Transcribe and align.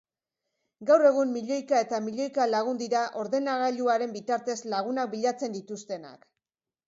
Gaur 0.89 1.01
egun 1.09 1.33
milloika 1.33 1.81
eta 1.87 1.99
milloika 2.05 2.47
lagun 2.53 2.79
dira 2.81 3.03
ordenagailuaren 3.25 4.15
bitartez 4.17 4.57
lagunak 4.75 5.11
bilatzen 5.15 5.57
dituztenak. 5.59 6.27